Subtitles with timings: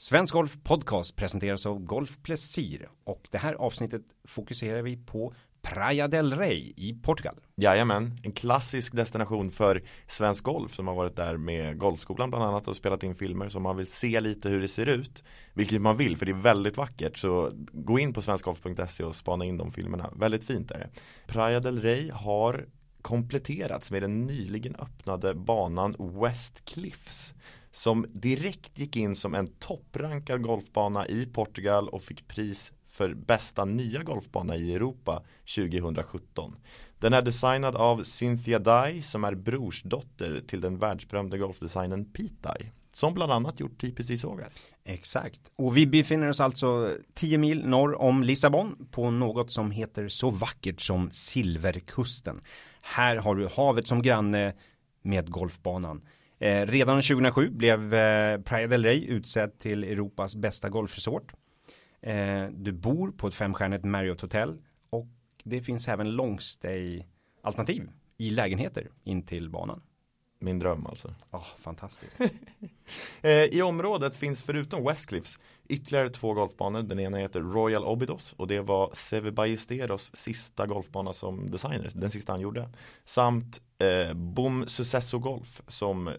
[0.00, 6.08] Svensk Golf Podcast presenteras av Golf Plessir och det här avsnittet fokuserar vi på Praia
[6.08, 7.34] del Rey i Portugal.
[7.56, 12.68] Jajamän, en klassisk destination för svensk golf som har varit där med Golfskolan bland annat
[12.68, 15.24] och spelat in filmer som man vill se lite hur det ser ut.
[15.54, 19.44] Vilket man vill för det är väldigt vackert så gå in på svenskgolf.se och spana
[19.44, 20.10] in de filmerna.
[20.16, 20.90] Väldigt fint är det.
[21.26, 22.66] Praia del Rey har
[23.02, 27.34] kompletterats med den nyligen öppnade banan West Cliffs
[27.70, 33.64] som direkt gick in som en topprankad golfbana i Portugal och fick pris för bästa
[33.64, 35.22] nya golfbana i Europa
[35.56, 36.56] 2017.
[36.98, 42.70] Den är designad av Cynthia Dye som är brorsdotter till den världsberömde golfdesignern Pete Dye.
[42.92, 44.72] Som bland annat gjort TPC Sågas.
[44.84, 45.40] Exakt.
[45.56, 50.30] Och vi befinner oss alltså 10 mil norr om Lissabon på något som heter så
[50.30, 52.40] vackert som Silverkusten.
[52.82, 54.54] Här har du havet som granne
[55.02, 56.02] med golfbanan.
[56.40, 61.32] Eh, redan 2007 blev eh, Praia del Rey utsedd till Europas bästa golfresort.
[62.02, 64.58] Eh, du bor på ett femstjärnigt Marriott hotell
[64.90, 65.08] och
[65.44, 67.04] det finns även longstay
[67.42, 69.82] alternativ i lägenheter in till banan.
[70.42, 71.14] Min dröm alltså.
[71.30, 72.18] Ja, oh, fantastiskt.
[73.22, 75.38] Eh, I området finns förutom Westcliffs
[75.68, 76.82] ytterligare två golfbanor.
[76.82, 81.90] Den ena heter Royal Obidos och det var Seve Ballesteros sista golfbana som designer.
[81.94, 82.68] Den sista han gjorde.
[83.04, 86.14] Samt eh, Bom Sucesso Golf som eh,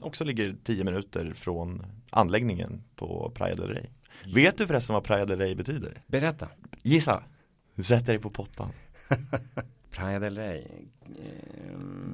[0.00, 3.86] också ligger 10 minuter från anläggningen på Praia del Rey.
[4.34, 6.02] Vet du förresten vad Praia del Rey betyder?
[6.06, 6.48] Berätta.
[6.82, 7.22] Gissa.
[7.84, 8.72] Sätt dig på pottan.
[9.92, 10.66] Praia del Rey.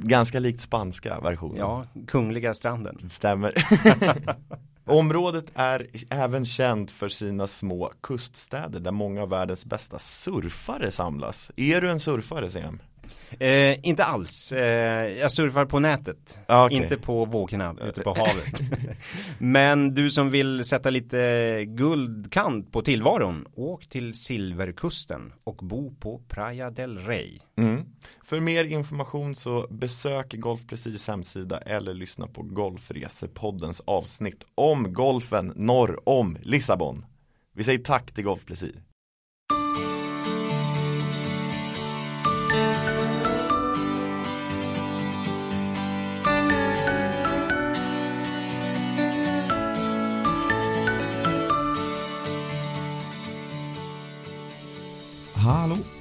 [0.00, 1.58] Ganska likt spanska versionen.
[1.58, 3.10] Ja, Kungliga stranden.
[3.10, 3.54] Stämmer.
[4.84, 11.50] Området är även känt för sina små kuststäder där många av världens bästa surfare samlas.
[11.56, 12.80] Är du en surfare Sam?
[13.40, 14.52] Eh, inte alls.
[14.52, 16.38] Eh, jag surfar på nätet.
[16.46, 16.78] Ah, okay.
[16.78, 18.60] Inte på vågorna ute på havet.
[19.38, 23.46] Men du som vill sätta lite guldkant på tillvaron.
[23.54, 27.38] Åk till Silverkusten och bo på Praia del Rey.
[27.58, 27.84] Mm.
[28.24, 30.60] För mer information så besök Golf
[31.08, 37.04] hemsida eller lyssna på Golfresepoddens avsnitt om golfen norr om Lissabon.
[37.54, 38.44] Vi säger tack till Golf.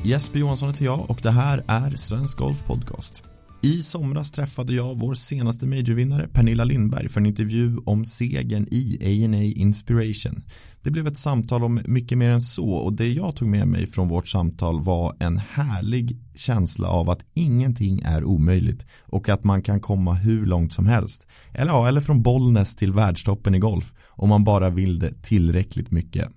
[0.07, 3.23] Jesper Johansson heter jag och det här är Svensk Golf Podcast.
[3.62, 8.97] I somras träffade jag vår senaste majorvinnare Pernilla Lindberg för en intervju om segern i
[9.01, 10.44] A&A Inspiration.
[10.84, 13.88] Det blev ett samtal om mycket mer än så och det jag tog med mig
[13.88, 19.62] från vårt samtal var en härlig känsla av att ingenting är omöjligt och att man
[19.62, 21.28] kan komma hur långt som helst.
[21.53, 25.91] Eller ja, eller från Bollnäs till världstoppen i golf om man bara vill det tillräckligt
[25.91, 26.29] mycket.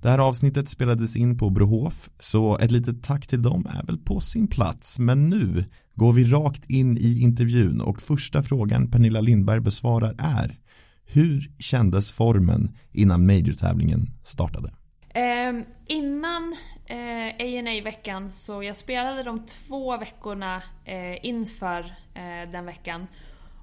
[0.00, 3.98] Det här avsnittet spelades in på Brohof, så ett litet tack till dem är väl
[3.98, 4.98] på sin plats.
[4.98, 10.58] Men nu går vi rakt in i intervjun och första frågan Pernilla Lindberg besvarar är
[11.06, 14.68] Hur kändes formen innan majortävlingen startade?
[15.14, 16.56] Eh, innan
[16.86, 21.80] eh, A&A-veckan så jag spelade de två veckorna eh, inför
[22.14, 23.06] eh, den veckan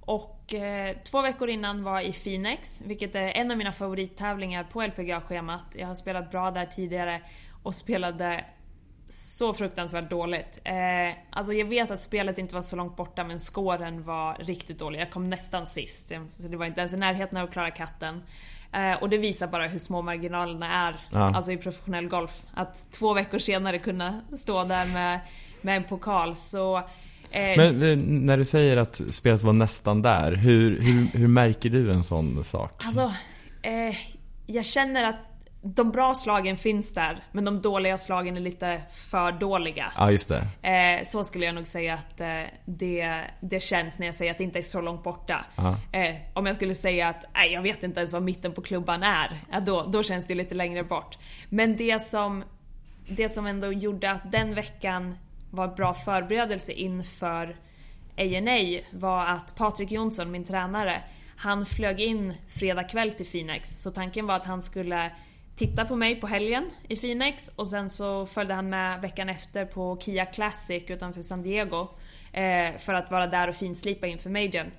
[0.09, 4.81] och eh, två veckor innan var i Phoenix, vilket är en av mina favorittävlingar på
[4.81, 5.75] LPGA-schemat.
[5.75, 7.21] Jag har spelat bra där tidigare
[7.63, 8.45] och spelade
[9.09, 10.61] så fruktansvärt dåligt.
[10.63, 14.79] Eh, alltså jag vet att spelet inte var så långt borta men skåren var riktigt
[14.79, 14.99] dålig.
[14.99, 18.23] Jag kom nästan sist, så det var inte ens i närheten av att klara katten.
[18.73, 21.35] Eh, och det visar bara hur små marginalerna är ja.
[21.35, 22.41] alltså i professionell golf.
[22.53, 25.19] Att två veckor senare kunna stå där med,
[25.61, 26.83] med en pokal så Eh,
[27.31, 31.91] Men eh, när du säger att spelet var nästan där, hur, hur, hur märker du
[31.91, 32.85] en sån sak?
[32.85, 33.13] Alltså,
[33.61, 33.95] eh,
[34.45, 35.29] jag känner att
[35.61, 39.91] de bra slagen finns där, men de dåliga slagen är lite för dåliga.
[39.95, 40.69] Ja, just det.
[40.69, 42.27] Eh, så skulle jag nog säga att eh,
[42.65, 45.45] det, det känns när jag säger att det inte är så långt borta.
[45.91, 49.03] Eh, om jag skulle säga att nej, jag vet inte ens vad mitten på klubban
[49.03, 51.17] är, ja, då, då känns det lite längre bort.
[51.49, 52.43] Men det som,
[53.07, 55.15] det som ändå gjorde att den veckan
[55.51, 57.55] var bra förberedelse inför
[58.17, 61.01] ANA var att Patrik Jonsson, min tränare,
[61.37, 63.81] han flög in fredag kväll till Phoenix.
[63.81, 65.11] Så tanken var att han skulle
[65.55, 69.65] titta på mig på helgen i Phoenix och sen så följde han med veckan efter
[69.65, 71.87] på Kia Classic utanför San Diego
[72.33, 74.71] eh, för att vara där och finslipa inför majorn.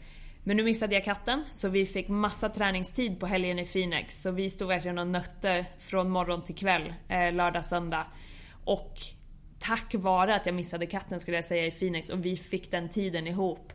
[0.44, 4.30] Men nu missade jag katten så vi fick massa träningstid på helgen i Phoenix så
[4.30, 8.06] vi stod verkligen och nötte från morgon till kväll, eh, lördag, söndag.
[8.64, 8.94] Och
[9.60, 12.88] tack vare att jag missade katten skulle jag säga i Phoenix och vi fick den
[12.88, 13.72] tiden ihop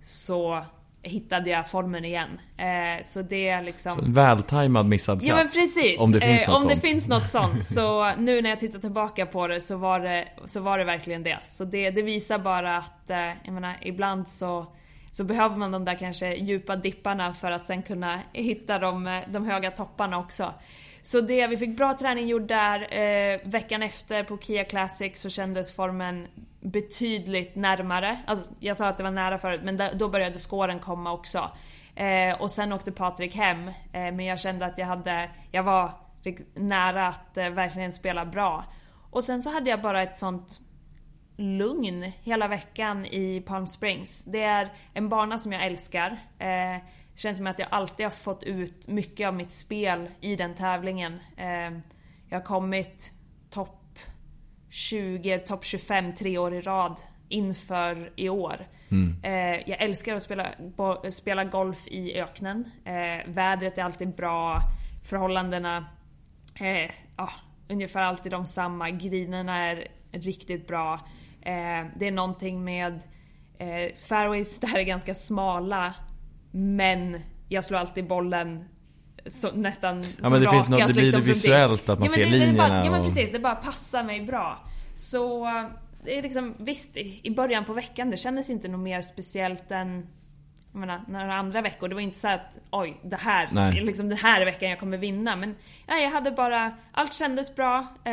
[0.00, 0.64] så
[1.02, 2.28] hittade jag formen igen.
[2.56, 3.92] Eh, så det är liksom...
[3.92, 5.28] Så en vältajmad missad plats?
[5.28, 6.00] Ja men precis!
[6.00, 6.74] Om det finns eh, något Om sånt.
[6.74, 7.64] det finns något sånt.
[7.64, 11.22] Så nu när jag tittar tillbaka på det så var det, så var det verkligen
[11.22, 11.38] det.
[11.42, 14.66] Så det, det visar bara att, eh, jag menar, ibland så
[15.10, 19.20] så behöver man de där kanske djupa dipparna för att sen kunna hitta de, eh,
[19.28, 20.54] de höga topparna också.
[21.02, 22.94] Så det, vi fick bra träning gjord där.
[22.98, 26.26] Eh, veckan efter på Kia Classic så kändes formen
[26.60, 28.18] betydligt närmare.
[28.26, 31.50] Alltså, jag sa att det var nära förut, men då började skåren komma också.
[31.94, 35.90] Eh, och sen åkte Patrik hem, eh, men jag kände att jag hade, jag var
[36.54, 38.64] nära att eh, verkligen spela bra.
[39.10, 40.60] Och sen så hade jag bara ett sånt
[41.36, 44.24] lugn hela veckan i Palm Springs.
[44.24, 46.10] Det är en bana som jag älskar.
[46.38, 46.82] Eh,
[47.18, 50.36] Eh, det känns som att jag alltid har fått ut mycket av mitt spel i
[50.36, 51.20] den tävlingen.
[51.36, 51.78] Eh,
[52.28, 53.12] jag har kommit
[53.50, 53.98] topp
[54.70, 56.96] 20, topp 25 tre år i rad
[57.28, 58.66] inför i år.
[58.90, 59.16] Mm.
[59.22, 60.46] Eh, jag älskar att spela,
[61.10, 62.70] spela golf i öknen.
[63.26, 64.60] Vädret är alltid bra.
[65.04, 65.86] Förhållandena
[66.54, 67.30] är ja,
[67.68, 68.90] ungefär alltid de samma.
[68.90, 71.00] Grinerna är riktigt bra.
[71.96, 73.02] det är någonting med
[74.08, 75.94] fairways där är ganska smala
[76.50, 78.64] men jag slår alltid bollen
[79.26, 80.66] så, nästan ja, men det rakast.
[80.66, 82.52] Finns något, det blir liksom, det visuellt att man ja, ser det, linjerna.
[82.52, 84.64] Det bara, ja men precis, det bara passar mig bra.
[84.94, 85.48] Så
[86.04, 90.06] det är liksom, visst i början på veckan, det kändes inte något mer speciellt än
[90.72, 91.88] jag menar, några andra veckor.
[91.88, 93.80] Det var inte så att oj, det här, nej.
[93.84, 95.36] liksom den här veckan jag kommer vinna.
[95.36, 95.54] Men
[95.88, 97.86] nej, jag hade bara, allt kändes bra.
[98.04, 98.12] Eh,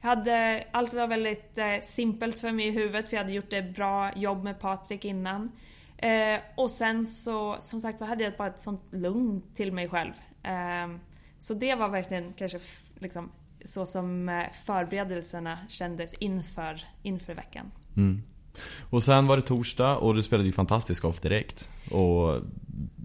[0.00, 3.52] jag hade, allt var väldigt eh, simpelt för mig i huvudet för jag hade gjort
[3.52, 5.50] ett bra jobb med Patrik innan.
[6.02, 9.88] Eh, och sen så, som sagt, då hade jag bara ett sånt lugn till mig
[9.88, 10.12] själv.
[10.42, 10.98] Eh,
[11.38, 12.58] så det var verkligen kanske
[12.98, 13.30] liksom,
[13.64, 17.70] så som eh, förberedelserna kändes inför, inför veckan.
[17.96, 18.22] Mm.
[18.90, 21.70] Och sen var det torsdag och du spelade ju fantastisk golf direkt.
[21.90, 22.40] Och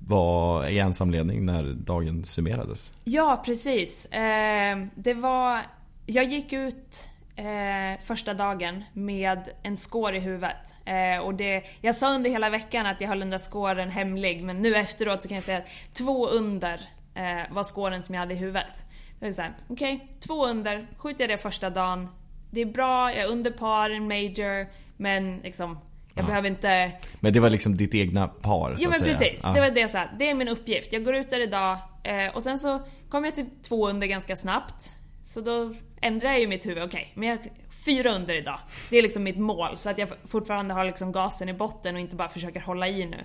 [0.08, 2.94] var i ensamledning när dagen summerades.
[3.04, 4.06] Ja, precis.
[4.06, 5.62] Eh, det var...
[6.06, 10.76] Jag gick ut eh, första dagen med en score i huvudet.
[10.86, 14.44] Eh, och det, jag sa under hela veckan att jag höll den där scoren hemlig
[14.44, 16.82] men nu efteråt så kan jag säga att två under
[17.16, 18.86] eh, var scoren som jag hade i huvudet.
[19.20, 22.10] Det är såhär, okej, okay, två under, skjuter jag det första dagen.
[22.52, 24.68] Det är bra, jag är under par, en major,
[24.98, 25.80] men liksom
[26.14, 26.28] jag ja.
[26.28, 26.92] behöver inte...
[27.20, 29.12] Men det var liksom ditt egna par så Ja men säga.
[29.12, 29.42] precis.
[29.44, 29.54] Ja.
[29.54, 30.94] Det var det så här, det är min uppgift.
[30.94, 34.36] Jag går ut där idag eh, och sen så kom jag till två under ganska
[34.36, 34.94] snabbt.
[35.24, 36.84] Så då ändrar jag ju mitt huvud.
[36.84, 37.40] Okej, okay, men jag
[37.86, 38.60] fyra under idag.
[38.90, 39.78] Det är liksom mitt mål.
[39.78, 43.06] Så att jag fortfarande har liksom gasen i botten och inte bara försöker hålla i
[43.06, 43.24] nu.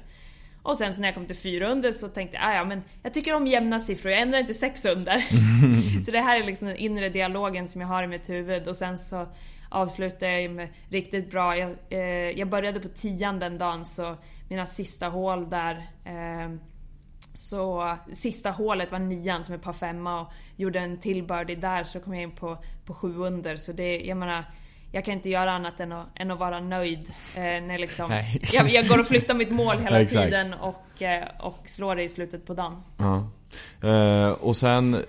[0.63, 2.83] Och sen så när jag kom till fyra under så tänkte jag, ah, ja men
[3.03, 5.21] jag tycker om jämna siffror, jag ändrar inte sex under.
[6.05, 8.77] så det här är liksom den inre dialogen som jag har i mitt huvud och
[8.77, 9.27] sen så
[9.69, 11.57] avslutade jag med riktigt bra.
[11.57, 14.17] Jag, eh, jag började på tian den dagen så
[14.49, 15.75] mina sista hål där
[16.05, 16.57] eh,
[17.35, 21.85] så sista hålet var nian som är par femma och gjorde en till birdie där
[21.85, 23.57] så kom jag in på, på sju under.
[23.57, 24.45] Så det, jag menar,
[24.93, 27.13] jag kan inte göra annat än att, än att vara nöjd.
[27.37, 28.23] Eh, när liksom,
[28.53, 32.09] jag, jag, går och flyttar mitt mål hela tiden och, eh, och slår det i
[32.09, 32.83] slutet på dagen.
[32.97, 33.29] Ja.
[33.89, 35.05] Eh, och sen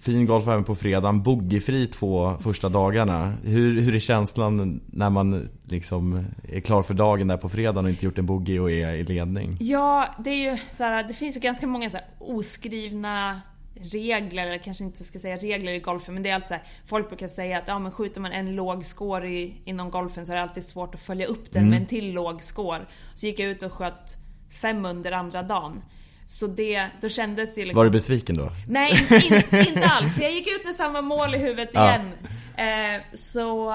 [0.00, 3.34] fin golf även på fredagen, boogiefri två första dagarna.
[3.44, 7.90] Hur, hur är känslan när man liksom är klar för dagen där på fredagen och
[7.90, 9.56] inte gjort en boogie och är i ledning?
[9.60, 13.40] Ja, det är ju så här, det finns ju ganska många så oskrivna
[13.80, 16.62] regler, eller kanske inte ska säga regler i golfen, men det är alltid så här,
[16.84, 20.32] folk brukar säga att ja, men skjuter man en låg score i, inom golfen så
[20.32, 21.70] är det alltid svårt att följa upp den mm.
[21.70, 22.80] med en till låg score.
[23.14, 24.16] Så gick jag ut och sköt
[24.62, 25.82] fem under andra dagen.
[26.28, 27.76] Så det, då kändes det liksom...
[27.76, 28.52] Var du besviken då?
[28.66, 30.14] Nej, in, inte alls.
[30.14, 32.10] För jag gick ut med samma mål i huvudet igen.
[32.56, 32.62] Ja.
[32.62, 33.74] Eh, så...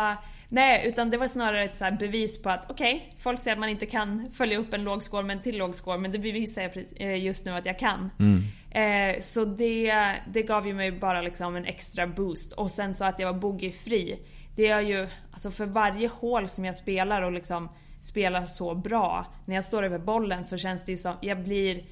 [0.49, 3.59] Nej, utan det var snarare ett så bevis på att okej, okay, folk säger att
[3.59, 6.19] man inte kan följa upp en låg score med en till låg score, men det
[6.19, 8.09] bevisar jag eh, just nu att jag kan.
[8.19, 8.43] Mm.
[8.71, 12.51] Eh, så det, det gav ju mig bara liksom en extra boost.
[12.51, 14.19] Och sen så att jag var boogiefri.
[14.55, 17.69] Det är ju, alltså för varje hål som jag spelar och liksom
[18.01, 21.83] spelar så bra, när jag står över bollen så känns det ju som, jag blir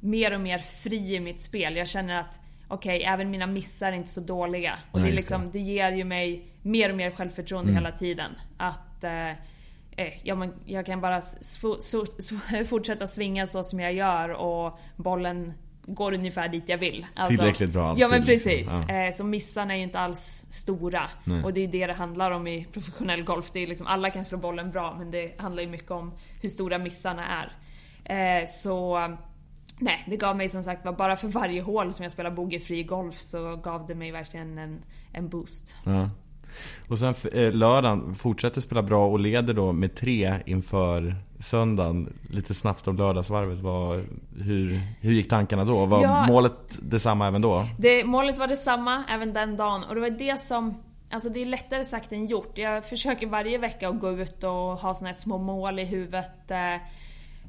[0.00, 1.76] mer och mer fri i mitt spel.
[1.76, 4.78] Jag känner att okej, okay, även mina missar är inte så dåliga.
[4.90, 5.50] Och Nej, det, liksom, det.
[5.50, 7.84] det ger ju mig mer och mer självförtroende mm.
[7.84, 8.30] hela tiden.
[8.56, 9.36] Att eh, eh
[10.22, 11.20] ja, men jag kan bara
[12.68, 15.52] fortsätta svinga så som jag gör och bollen
[15.88, 17.06] går ungefär dit jag vill.
[17.14, 18.34] Alltså, Tillräckligt bra alltid, Ja men liksom.
[18.34, 18.56] precis.
[18.56, 18.94] Liksom.
[18.94, 19.12] Ja.
[19.12, 21.10] Så missarna är ju inte alls stora.
[21.24, 21.42] Nej.
[21.42, 23.50] Och det är det det handlar om i professionell golf.
[23.52, 26.12] Det är liksom, alla kan slå bollen bra men det handlar ju mycket om
[26.42, 27.52] hur stora missarna är.
[28.40, 28.98] Eh, så
[29.80, 32.82] Nej, det gav mig som sagt var bara för varje hål som jag spelar bogeyfri
[32.82, 34.82] golf så gav det mig verkligen en,
[35.12, 35.76] en boost.
[35.84, 36.10] Ja.
[36.88, 42.12] Och sen eh, lördagen fortsätter spela bra och leder då med tre inför söndagen.
[42.30, 43.58] Lite snabbt om lördagsvarvet.
[43.58, 44.04] Var,
[44.38, 45.86] hur, hur gick tankarna då?
[45.86, 47.66] Var ja, målet detsamma även då?
[47.78, 50.74] Det, målet var detsamma även den dagen och det var det som
[51.10, 52.58] Alltså det är lättare sagt än gjort.
[52.58, 56.50] Jag försöker varje vecka att gå ut och ha såna här små mål i huvudet.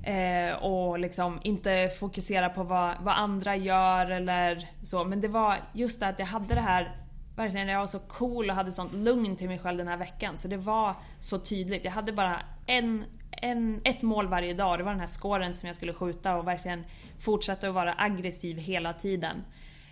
[0.03, 5.03] Eh, och liksom inte fokusera på vad, vad andra gör eller så.
[5.03, 6.95] Men det var just det att jag hade det här
[7.35, 10.37] verkligen, jag var så cool och hade sånt lugn till mig själv den här veckan.
[10.37, 11.85] Så det var så tydligt.
[11.85, 14.79] Jag hade bara en, en, ett mål varje dag.
[14.79, 16.83] Det var den här skåren som jag skulle skjuta och verkligen
[17.19, 19.43] fortsätta att vara aggressiv hela tiden.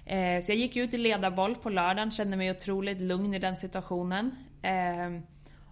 [0.05, 3.55] Eh, så jag gick ut i ledarboll på lördagen, kände mig otroligt lugn i den
[3.55, 4.31] situationen.
[4.61, 5.21] Eh,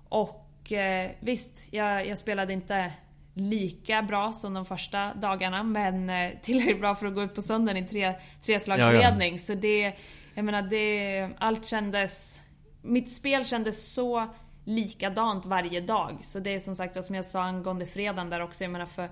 [0.09, 2.91] och eh, visst, jag, jag spelade inte
[3.35, 6.11] lika bra som de första dagarna men
[6.41, 9.29] tillräckligt bra för att gå ut på söndagen i tre, treslagsledning.
[9.29, 9.37] Ja, ja.
[9.37, 9.93] Så det,
[10.33, 12.41] jag menar det, allt kändes...
[12.81, 14.27] Mitt spel kändes så
[14.63, 16.17] likadant varje dag.
[16.21, 19.09] Så det är som sagt, som jag sa angående fredagen där också, jag menar för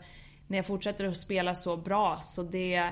[0.48, 2.90] när jag fortsätter att spela så bra så det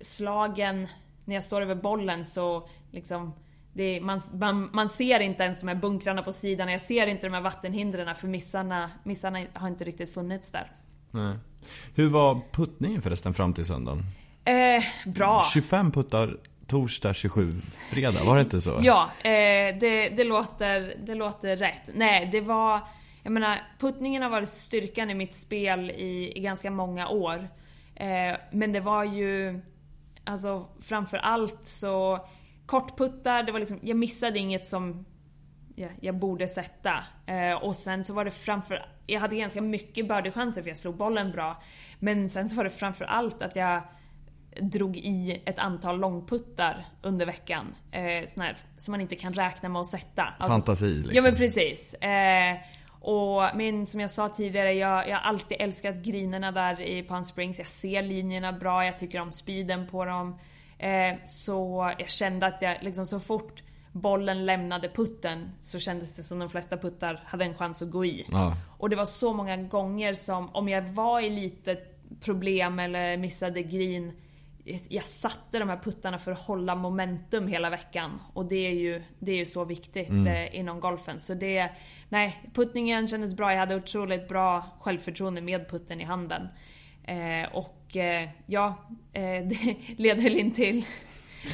[0.00, 0.88] slagen
[1.24, 3.34] när jag står över bollen så liksom
[3.74, 7.26] det, man, man, man, ser inte ens de här bunkrarna på sidan, jag ser inte
[7.26, 10.72] de här vattenhindren för missarna, missarna har inte riktigt funnits där.
[11.10, 11.36] Nej.
[11.94, 14.02] Hur var puttningen förresten fram till söndagen?
[14.44, 15.44] Eh, bra.
[15.52, 17.54] 25 puttar torsdag 27
[17.90, 18.80] fredag, var det inte så?
[18.82, 21.90] Ja, eh, det, det, låter, det låter rätt.
[21.94, 22.80] Nej, det var...
[23.22, 27.48] Jag menar, puttningen har varit styrkan i mitt spel i, i ganska många år.
[27.94, 29.60] Eh, men det var ju
[30.24, 32.26] Alltså framför allt så
[32.66, 35.04] kortputtar, det var liksom, jag missade inget som
[35.74, 37.04] jag, jag borde sätta.
[37.26, 40.96] Eh, och sen så var det framför jag hade ganska mycket birdiechanser för jag slog
[40.96, 41.62] bollen bra.
[41.98, 43.82] Men sen så var det framför allt att jag
[44.60, 47.74] drog i ett antal långputtar under veckan.
[47.92, 50.22] Eh, här, som man inte kan räkna med att sätta.
[50.22, 51.14] Alltså, Fantasi liksom.
[51.14, 51.94] Ja men precis.
[51.94, 52.56] Eh,
[53.00, 57.24] och men som jag sa tidigare, jag, jag har alltid älskat grinerna där i Palm
[57.24, 57.58] Springs.
[57.58, 60.38] Jag ser linjerna bra, jag tycker om speeden på dem.
[60.84, 63.62] Eh, så jag kände att jag liksom så fort
[63.92, 68.04] bollen lämnade putten så kändes det som de flesta puttar hade en chans att gå
[68.04, 68.26] i.
[68.32, 68.56] Ja.
[68.78, 71.76] Och det var så många gånger som om jag var i lite
[72.20, 74.12] problem eller missade green
[74.88, 78.20] jag satte de här puttarna för att hålla momentum hela veckan.
[78.32, 80.26] Och det är ju, det är ju så viktigt mm.
[80.26, 81.20] eh, inom golfen.
[81.20, 81.70] Så det...
[82.08, 83.52] Nej, puttningen kändes bra.
[83.52, 86.48] Jag hade otroligt bra självförtroende med putten i handen.
[87.04, 87.83] Eh, och
[88.46, 90.84] ja, eh, det leder väl in till,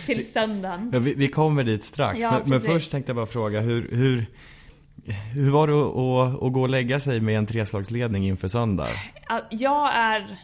[0.07, 0.91] till söndagen.
[0.93, 2.19] Ja, vi, vi kommer dit strax.
[2.19, 4.27] Ja, men, men, först tänkte jag bara fråga hur, hur
[5.35, 8.89] hur var det att, att, att gå och lägga sig med en treslagsledning inför söndag?
[9.51, 10.39] Jag är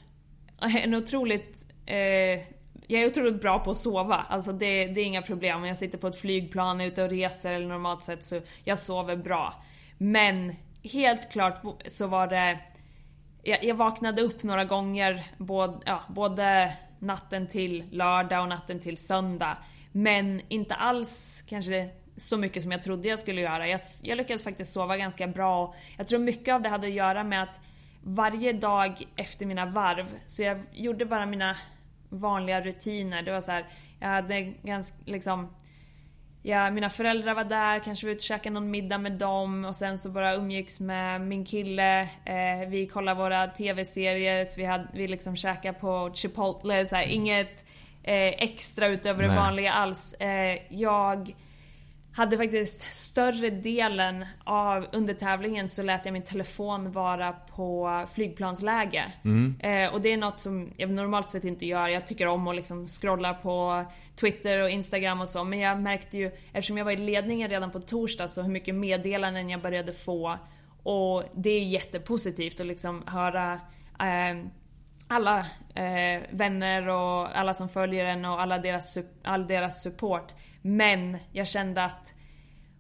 [0.85, 2.41] en otroligt eh,
[2.87, 4.27] jag är otroligt bra på att sova.
[4.29, 5.59] Alltså det, det är inga problem.
[5.59, 8.79] Om jag sitter på ett flygplan, är ute och reser eller normalt sett så jag
[8.79, 9.63] sover bra.
[9.99, 12.59] Men helt klart så var det...
[13.49, 18.97] Jag, jag vaknade upp några gånger både, ja, både natten till lördag och natten till
[18.97, 19.59] söndag.
[19.93, 23.69] Men inte alls kanske så mycket som jag trodde jag skulle göra.
[23.69, 25.75] Jag, jag lyckades faktiskt sova ganska bra.
[25.97, 27.61] Jag tror mycket av det hade att göra med att
[28.03, 31.57] varje dag efter mina varv, så jag gjorde bara mina
[32.09, 33.23] vanliga rutiner.
[33.23, 33.67] Det var så här,
[34.01, 35.55] jag hade ganska liksom
[36.49, 39.77] Ja, mina föräldrar var där, kanske var ute och käkade någon middag med dem och
[39.77, 42.01] sen så bara umgicks med min kille.
[42.03, 47.65] Eh, vi kollade våra TV-serier, vi, hade, vi liksom käkade på Chipotle, så här, inget
[48.03, 50.15] eh, extra utöver det vanliga alls.
[50.15, 51.33] Eh, jag
[52.17, 59.05] hade faktiskt större delen av under tävlingen så lät jag min telefon vara på flygplansläge.
[59.25, 59.57] Mm.
[59.61, 61.89] Eh, och det är något som jag normalt sett inte gör.
[61.89, 63.85] Jag tycker om att liksom scrolla på
[64.21, 65.45] Twitter och Instagram och så.
[65.45, 68.75] Men jag märkte ju, eftersom jag var i ledningen redan på torsdag, så hur mycket
[68.75, 70.39] meddelanden jag började få.
[70.83, 73.53] Och det är jättepositivt att liksom höra
[74.01, 74.47] eh,
[75.09, 75.39] alla
[75.75, 80.33] eh, vänner och alla som följer en och alla deras, all deras support
[80.67, 82.15] men jag kände att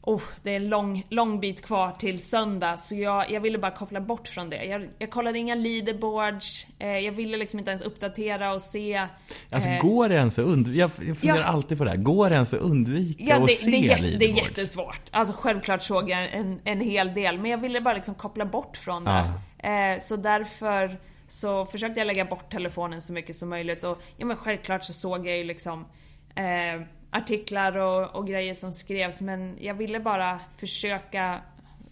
[0.06, 3.72] oh, det är en lång, lång bit kvar till söndag så jag, jag ville bara
[3.72, 4.64] koppla bort från det.
[4.64, 9.06] Jag, jag kollade inga leaderboards, eh, jag ville liksom inte ens uppdatera och se.
[9.50, 10.80] Alltså eh, går det ens att undvika?
[10.80, 11.96] Jag, jag funderar ja, alltid på det här.
[11.96, 14.18] Går det ens att undvika ja, det, se det är, leaderboards?
[14.18, 15.00] Det är jättesvårt.
[15.10, 18.76] Alltså självklart såg jag en, en hel del men jag ville bara liksom koppla bort
[18.76, 19.24] från det.
[19.62, 19.70] Ja.
[19.70, 20.96] Eh, så därför
[21.26, 24.92] så försökte jag lägga bort telefonen så mycket som möjligt och ja men självklart så
[24.92, 25.86] såg jag ju liksom
[26.34, 26.86] eh,
[27.16, 31.40] artiklar och, och, grejer som skrevs men jag ville bara försöka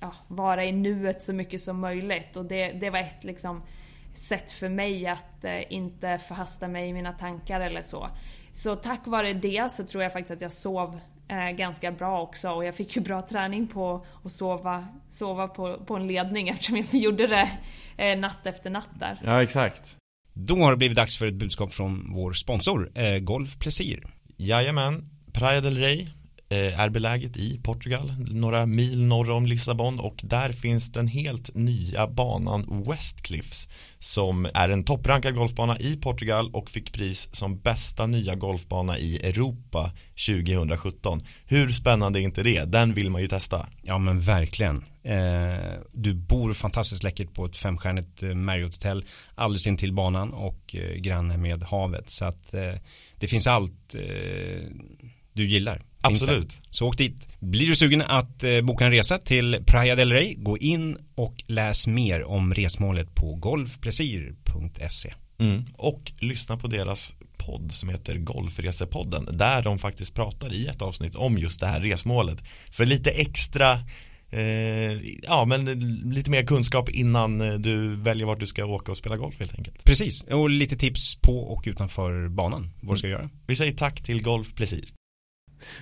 [0.01, 3.63] ja, vara i nuet så mycket som möjligt och det, det var ett liksom
[4.15, 8.09] sätt för mig att eh, inte förhasta mig i mina tankar eller så.
[8.53, 12.51] Så tack vare det så tror jag faktiskt att jag sov eh, ganska bra också
[12.51, 16.77] och jag fick ju bra träning på att sova, sova på, på en ledning eftersom
[16.77, 17.51] jag gjorde det
[17.97, 19.21] eh, natt efter natt där.
[19.25, 19.97] Ja, exakt.
[20.33, 24.07] Då har det blivit dags för ett budskap från vår sponsor, eh, Golf Plesir.
[24.37, 26.09] Jajamän, Praia del Rey
[26.49, 31.55] eh, är beläget i Portugal, några mil norr om Lissabon och där finns den helt
[31.55, 38.07] nya banan Westcliffs som är en topprankad golfbana i Portugal och fick pris som bästa
[38.07, 39.93] nya golfbana i Europa
[40.27, 41.21] 2017.
[41.47, 42.65] Hur spännande är inte det?
[42.65, 43.69] Den vill man ju testa.
[43.83, 44.85] Ja men verkligen.
[45.03, 50.95] Eh, du bor fantastiskt läckert på ett femstjärnigt eh, Marriott-hotell alldeles intill banan och eh,
[50.95, 52.11] granne med havet.
[52.11, 52.75] Så att eh,
[53.19, 54.69] det finns allt eh,
[55.35, 55.83] du gillar.
[56.01, 56.49] Absolut.
[56.49, 56.59] där.
[56.71, 57.29] Så åk dit.
[57.41, 61.43] Blir du sugen att eh, boka en resa till Praia del Rey, gå in och
[61.47, 65.15] läs mer om resmålet på golfplesir.se.
[65.39, 65.65] Mm.
[65.75, 71.17] Och lyssna på deras podd som heter Golfresepodden där de faktiskt pratar i ett avsnitt
[71.17, 72.39] om just det här resmålet.
[72.71, 73.73] För lite extra
[74.31, 75.65] eh, ja men
[76.15, 79.55] lite mer kunskap innan eh, du väljer vart du ska åka och spela golf helt
[79.55, 79.85] enkelt.
[79.85, 82.71] Precis, och lite tips på och utanför banan.
[82.81, 83.31] Vad du ska göra.
[83.47, 84.89] Vi säger tack till Golf Plesir.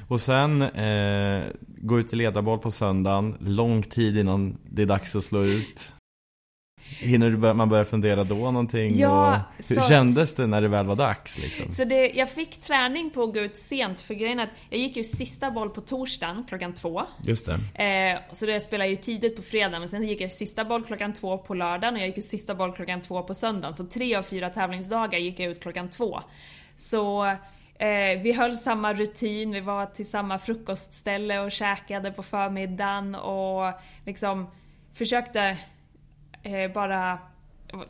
[0.08, 1.42] Och sen eh,
[1.78, 5.94] gå ut i ledarboll på söndagen, lång tid innan det är dags att slå ut.
[6.98, 8.90] Hinner du bör, man börja fundera då någonting?
[8.98, 11.70] Ja, och hur så- kändes det när det väl var dags liksom?
[11.70, 14.96] Så det, jag fick träning på att gå ut sent för grejen att jag gick
[14.96, 17.02] ju sista boll på torsdagen klockan två.
[17.24, 17.84] Just det.
[17.84, 21.12] Eh, så det spelade ju tidigt på fredag men sen gick jag sista boll klockan
[21.12, 23.74] två på lördagen och jag gick sista boll klockan två på söndagen.
[23.74, 26.20] Så tre av fyra tävlingsdagar gick jag ut klockan två.
[26.76, 27.32] Så
[27.82, 33.72] eh, vi höll samma rutin, vi var till samma frukostställe och käkade på förmiddagen och
[34.06, 34.50] liksom
[34.92, 35.58] försökte
[36.42, 37.18] eh, bara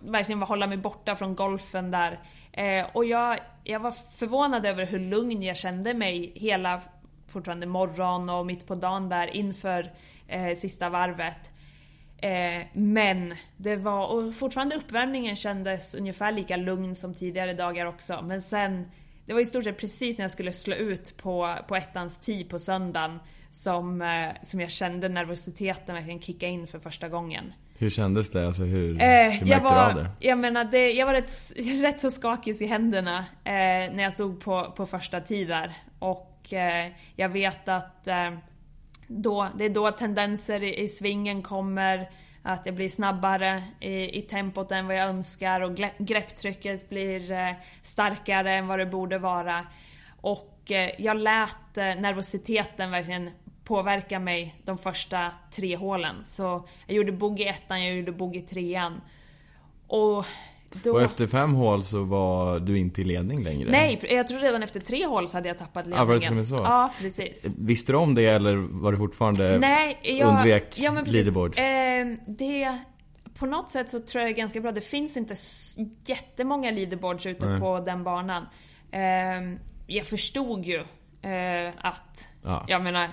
[0.00, 2.20] verkligen hålla mig borta från golfen där.
[2.52, 6.80] Eh, och jag, jag var förvånad över hur lugn jag kände mig hela
[7.28, 9.90] fortfarande morgon och mitt på dagen där inför
[10.28, 11.50] eh, sista varvet.
[12.18, 18.20] Eh, men det var, och fortfarande uppvärmningen kändes ungefär lika lugn som tidigare dagar också.
[18.22, 18.90] Men sen,
[19.26, 22.44] det var i stort sett precis när jag skulle slå ut på, på ettans tee
[22.44, 27.52] på söndagen som, eh, som jag kände nervositeten verkligen kicka in för första gången.
[27.78, 28.46] Hur kändes det?
[28.46, 30.10] Alltså hur, hur Eh, märkte jag du av var, det?
[30.20, 33.52] jag menar, det, jag var rätt, rätt så skakig i händerna eh,
[33.94, 35.72] när jag stod på, på första tid där.
[35.98, 38.30] Och eh, jag vet att eh,
[39.06, 42.10] då, det är då tendenser i, i svingen kommer,
[42.42, 47.52] att jag blir snabbare i, i tempot än vad jag önskar och grepptrycket blir eh,
[47.82, 49.66] starkare än vad det borde vara.
[50.20, 53.30] Och eh, jag lät eh, nervositeten verkligen
[53.64, 56.24] påverka mig de första tre hålen.
[56.24, 59.00] Så jag gjorde bogey ettan, jag gjorde bogey trean.
[59.86, 60.26] Och
[60.72, 60.92] då...
[60.92, 63.70] Och efter fem hål så var du inte i ledning längre?
[63.70, 66.44] Nej, jag tror redan efter tre hål så hade jag tappat Ja, var det ledningen.
[66.46, 66.72] till och med så?
[66.72, 67.46] Ja, precis.
[67.58, 71.58] Visste du om det eller var det fortfarande Nej, jag undvek ja, men leaderboards?
[71.58, 72.78] Eh, det,
[73.38, 74.72] på något sätt så tror jag det är ganska bra.
[74.72, 75.34] Det finns inte
[76.06, 77.60] jättemånga leaderboards ute Nej.
[77.60, 78.46] på den banan.
[78.90, 79.00] Eh,
[79.86, 80.78] jag förstod ju
[81.22, 82.64] eh, att, Ja.
[82.68, 83.08] jag menar,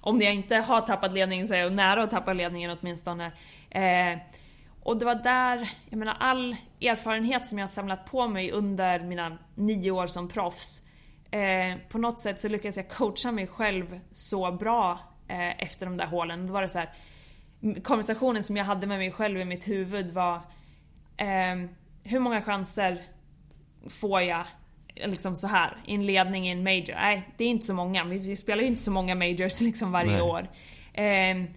[0.00, 3.26] om jag inte har tappat ledningen så är jag nära att tappa ledningen åtminstone.
[3.70, 4.18] Eh,
[4.84, 9.00] och det var där, jag menar all erfarenhet som jag har samlat på mig under
[9.00, 10.82] mina nio år som proffs.
[11.30, 15.96] Eh, på något sätt så lyckades jag coacha mig själv så bra eh, efter de
[15.96, 16.46] där hålen.
[16.46, 16.90] Då var det så här,
[17.82, 20.36] konversationen som jag hade med mig själv i mitt huvud var
[21.16, 21.68] eh,
[22.02, 23.02] hur många chanser
[23.88, 24.44] får jag
[25.04, 26.94] liksom så här i en ledning i en major?
[26.94, 28.04] Nej, det är inte så många.
[28.04, 30.22] Vi, vi spelar ju inte så många majors liksom varje Nej.
[30.22, 30.48] år.
[30.92, 31.50] Eh,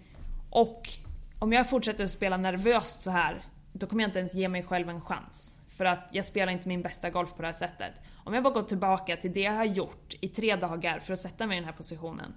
[0.50, 0.88] och
[1.38, 4.62] om jag fortsätter att spela nervöst så här, då kommer jag inte ens ge mig
[4.62, 5.60] själv en chans.
[5.68, 7.92] För att jag spelar inte min bästa golf på det här sättet.
[8.24, 11.18] Om jag bara går tillbaka till det jag har gjort i tre dagar för att
[11.18, 12.34] sätta mig i den här positionen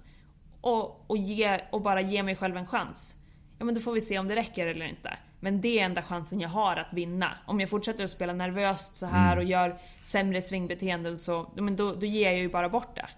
[0.60, 3.16] och, och, ge, och bara ge mig själv en chans.
[3.58, 5.18] Ja men då får vi se om det räcker eller inte.
[5.40, 7.36] Men det är enda chansen jag har att vinna.
[7.46, 11.92] Om jag fortsätter att spela nervöst så här och gör sämre svingbeteenden så men då,
[11.92, 13.08] då ger jag ju bara bort det.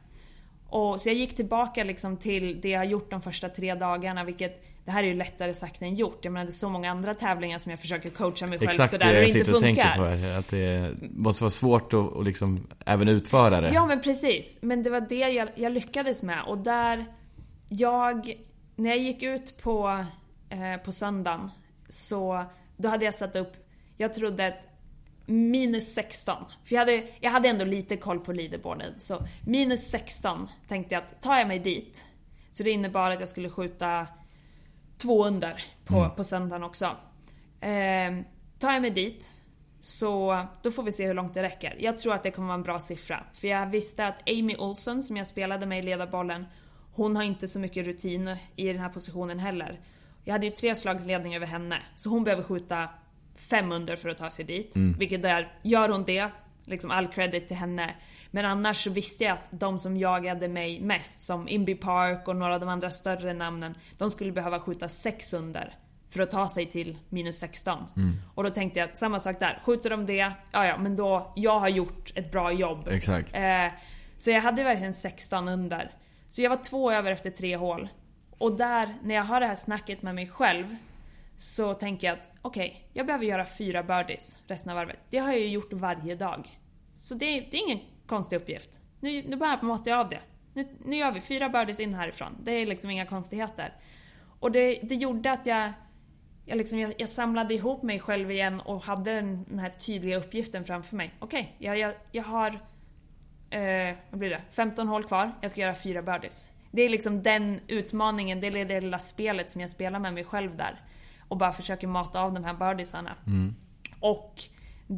[0.69, 4.25] Och, så jag gick tillbaka liksom till det jag har gjort de första tre dagarna
[4.25, 6.19] vilket det här är ju lättare sagt än gjort.
[6.23, 8.91] Jag menar det är så många andra tävlingar som jag försöker coacha mig själv Exakt
[8.91, 9.99] sådär det och jag det inte sitter och tänker funkar.
[9.99, 10.05] på.
[10.05, 13.71] Här, att det måste vara svårt att, att liksom även utföra det.
[13.75, 14.59] Ja men precis.
[14.63, 17.05] Men det var det jag, jag lyckades med och där
[17.69, 18.33] jag,
[18.77, 20.05] när jag gick ut på,
[20.49, 21.51] eh, på söndagen
[21.89, 22.45] så
[22.77, 23.53] då hade jag satt upp,
[23.97, 24.69] jag trodde att
[25.27, 26.37] minus 16.
[26.65, 28.93] För jag hade, jag hade ändå lite koll på leaderboarden.
[28.97, 32.07] Så minus 16 tänkte jag att tar jag mig dit
[32.51, 34.07] så det innebar att jag skulle skjuta
[35.03, 36.85] två under på, på söndagen också.
[37.61, 38.25] Eh,
[38.59, 39.33] tar jag mig dit
[39.81, 41.77] Så då får vi se hur långt det räcker.
[41.79, 43.25] Jag tror att det kommer vara en bra siffra.
[43.33, 46.47] För jag visste att Amy Olson som jag spelade med i ledarbollen,
[46.93, 49.81] hon har inte så mycket rutin i den här positionen heller.
[50.25, 52.89] Jag hade ju tre slags ledning över henne, så hon behöver skjuta
[53.37, 54.77] fem under för att ta sig dit.
[54.77, 54.99] Mm.
[54.99, 56.29] Vilket där, gör hon det,
[56.65, 57.95] liksom all credit till henne.
[58.35, 62.37] Men annars så visste jag att de som jagade mig mest, som Imby Park och
[62.37, 65.77] några av de andra större namnen, de skulle behöva skjuta sex under
[66.11, 67.79] för att ta sig till minus 16.
[67.97, 68.13] Mm.
[68.35, 71.33] Och då tänkte jag att samma sak där, skjuter de det, ja ja men då,
[71.37, 72.89] jag har gjort ett bra jobb.
[72.89, 73.35] Exakt.
[73.35, 73.67] Eh,
[74.19, 75.91] så jag hade verkligen 16 under.
[76.29, 77.89] Så jag var två över efter tre hål.
[78.39, 80.77] Och där, när jag har det här snacket med mig själv,
[81.37, 84.99] så tänker jag att okej, jag behöver göra fyra birdies resten av varvet.
[85.11, 86.59] Det har jag ju gjort varje dag.
[86.97, 87.81] Så det, det är ingen
[88.13, 88.81] konstig uppgift.
[89.01, 90.21] Nu, nu bara matar jag av det.
[90.55, 92.37] Nu, nu gör vi fyra birdies in härifrån.
[92.43, 93.73] Det är liksom inga konstigheter.
[94.41, 95.73] Och det, det gjorde att jag,
[96.45, 100.17] jag, liksom, jag, jag samlade ihop mig själv igen och hade den, den här tydliga
[100.17, 101.15] uppgiften framför mig.
[101.19, 102.49] Okej, jag, jag, jag har
[103.51, 104.43] eh, vad blir det?
[104.51, 106.51] 15 hål kvar, jag ska göra fyra birdies.
[106.71, 110.25] Det är liksom den utmaningen, det är det lilla spelet som jag spelar med mig
[110.25, 110.81] själv där.
[111.29, 113.17] Och bara försöker mata av de här birdiesarna.
[114.01, 114.35] Och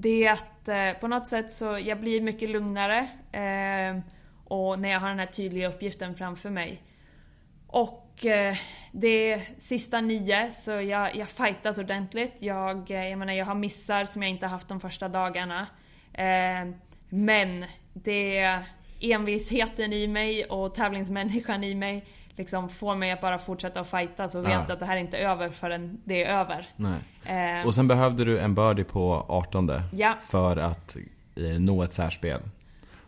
[0.01, 3.09] det är att eh, på något sätt så, jag blir mycket lugnare.
[3.33, 4.01] Eh,
[4.45, 6.83] och när jag har den här tydliga uppgiften framför mig.
[7.67, 8.55] Och eh,
[8.93, 12.35] det är sista nio, så jag, jag fightas ordentligt.
[12.39, 15.67] Jag, eh, jag menar, jag har missar som jag inte haft de första dagarna.
[16.13, 16.75] Eh,
[17.09, 18.65] men det är
[19.01, 22.05] envisheten i mig och tävlingsmänniskan i mig
[22.37, 24.59] liksom får mig att bara fortsätta att fightas och Ja.
[24.59, 26.67] att det här är inte över förrän det är över.
[27.61, 30.15] Eh, Och sen behövde du en birdie på 18 Ja.
[30.27, 30.97] för att
[31.37, 32.41] eh, nå ett särspel.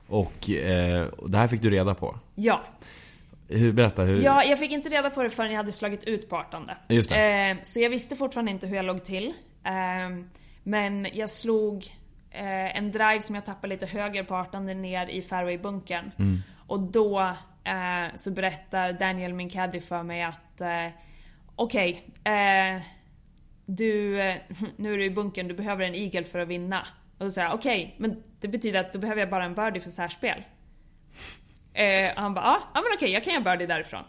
[0.08, 2.18] Och eh, det här fick du reda på.
[2.34, 2.60] ja.
[3.48, 4.22] Hur, berätta hur...
[4.22, 6.66] Ja, jag fick inte reda på det förrän jag hade slagit ut på 18.
[6.88, 7.50] Just det.
[7.50, 9.26] Eh, så jag visste fortfarande inte hur jag låg till.
[9.64, 9.72] Eh,
[10.62, 11.86] men jag slog
[12.30, 16.10] eh, en drive som jag tappade lite höger på 18 ner i fairwaybunkern.
[16.18, 16.42] Mm.
[16.66, 17.34] Och då
[17.66, 20.86] eh, så berättar Daniel, min caddy, för mig att eh,
[21.56, 22.82] okej, eh,
[23.66, 24.34] du, eh,
[24.76, 26.86] nu är du i bunkern, du behöver en eagle för att vinna.
[27.18, 29.80] Och då sa jag okej, men det betyder att då behöver jag bara en birdie
[29.80, 30.42] för särspel.
[31.74, 34.02] Eh, och han bara, ja, ja men okej, jag kan göra birdie därifrån.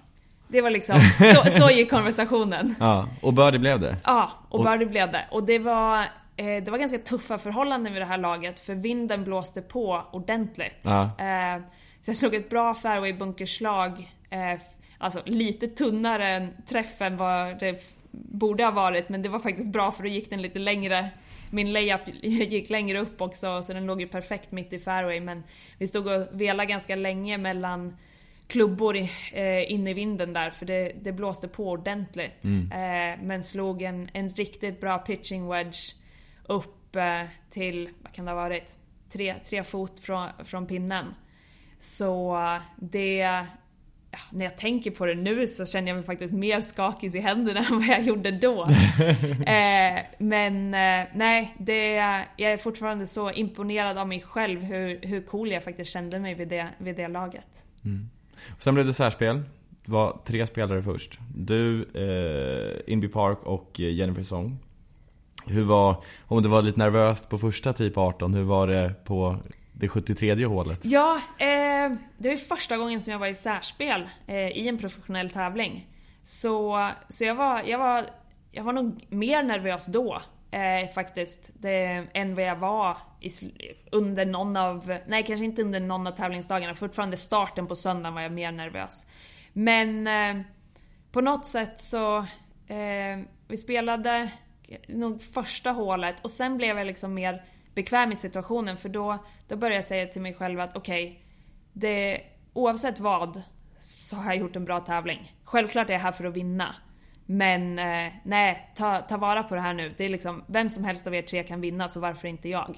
[0.47, 0.95] Det var liksom,
[1.35, 2.75] så, så gick konversationen.
[2.79, 3.97] Ja, och birdie blev det.
[4.03, 5.25] Ja, och Och- birdie blev det.
[5.31, 5.99] Och det var,
[6.37, 10.77] eh, det var ganska tuffa förhållanden vid det här laget för vinden blåste på ordentligt.
[10.81, 11.01] Ja.
[11.03, 11.61] Eh,
[12.07, 14.11] så jag slog ett bra fairway-bunkerslag.
[14.29, 14.61] Eh,
[14.97, 19.91] alltså lite tunnare än träffen vad det borde ha varit men det var faktiskt bra
[19.91, 21.09] för då gick den lite längre.
[21.51, 25.43] Min layup gick längre upp också så den låg ju perfekt mitt i fairway men
[25.77, 27.97] vi stod och velade ganska länge mellan
[28.47, 32.45] klubbor i, eh, inne i vinden där för det, det blåste på ordentligt.
[32.71, 35.95] Eh, men slog en, en riktigt bra pitching wedge
[36.45, 41.05] upp eh, till, vad kan det ha varit, tre, tre fot från, från pinnen.
[41.79, 42.37] Så
[42.75, 43.45] det, ja,
[44.31, 47.59] när jag tänker på det nu så känner jag mig faktiskt mer skakig i händerna
[47.69, 48.61] än vad jag gjorde då.
[49.45, 51.93] eh, men eh, nej, det,
[52.37, 56.33] jag är fortfarande så imponerad av mig själv hur, hur cool jag faktiskt kände mig
[56.33, 57.63] vid det, vid det laget.
[58.57, 59.43] Sen blev det särspel.
[59.85, 61.19] Det var tre spelare först.
[61.35, 64.57] Du, eh, Inby Park och eh, Jennifer Song.
[65.45, 69.37] Hur var, om det var lite nervöst på första typ 18, hur var det på
[69.79, 70.79] det 73 hålet?
[70.83, 74.77] Ja, eh, det var ju första gången som jag var i särspel eh, i en
[74.77, 75.87] professionell tävling.
[76.23, 78.05] Så, så jag, var, jag, var,
[78.51, 83.29] jag var nog mer nervös då eh, faktiskt det, än vad jag var i,
[83.91, 88.21] under någon av, nej kanske inte under någon av tävlingsdagarna, fortfarande starten på söndagen var
[88.21, 89.05] jag mer nervös.
[89.53, 90.43] Men eh,
[91.11, 92.17] på något sätt så,
[92.67, 94.29] eh, vi spelade
[94.87, 97.43] nog första hålet och sen blev jag liksom mer
[97.77, 101.21] bekväm i situationen för då, då började jag säga till mig själv att okej,
[101.73, 102.21] det,
[102.53, 103.41] oavsett vad
[103.79, 105.33] så har jag gjort en bra tävling.
[105.43, 106.75] Självklart är jag här för att vinna.
[107.25, 109.93] Men eh, nej, ta, ta vara på det här nu.
[109.97, 112.77] Det är liksom, vem som helst av er tre kan vinna så varför inte jag?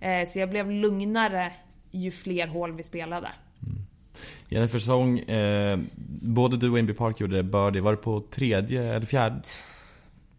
[0.00, 1.52] Eh, så jag blev lugnare
[1.90, 3.28] ju fler hål vi spelade.
[4.48, 5.78] Jennifer Song, eh,
[6.22, 7.80] både du och Inby Park gjorde birdie.
[7.80, 9.42] Var det på tredje eller fjärde?